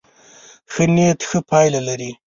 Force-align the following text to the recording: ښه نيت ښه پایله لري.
ښه 0.71 0.83
نيت 0.95 1.19
ښه 1.29 1.39
پایله 1.49 1.81
لري. 1.87 2.11